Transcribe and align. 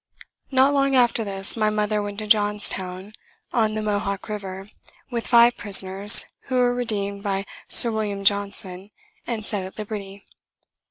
Not 0.49 0.73
long 0.73 0.95
after 0.95 1.23
this, 1.23 1.55
my 1.55 1.69
mother 1.69 2.01
went 2.01 2.17
to 2.17 2.25
Johnstown, 2.25 3.13
on 3.53 3.73
the 3.75 3.83
Mohawk 3.83 4.27
river, 4.29 4.71
with 5.11 5.27
five 5.27 5.55
prisoners, 5.57 6.25
who 6.45 6.55
were 6.55 6.73
redeemed 6.73 7.21
by 7.21 7.45
Sir 7.67 7.91
William 7.91 8.23
Johnson, 8.23 8.89
and 9.27 9.45
set 9.45 9.61
at 9.63 9.77
liberty. 9.77 10.25